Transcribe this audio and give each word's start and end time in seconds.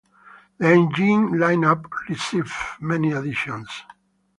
The 0.57 0.65
engine 0.65 1.33
lineup 1.33 1.85
received 2.09 2.49
many 2.79 3.11
additions. 3.11 3.69